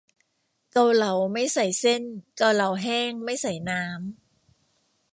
[0.71, 2.03] เกาเหลา ไม่ใส่เส้น
[2.37, 4.01] เกาเหลาแห้ง ไม่ใส่น้ำ